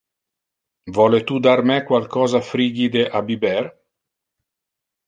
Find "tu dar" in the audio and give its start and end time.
1.31-1.61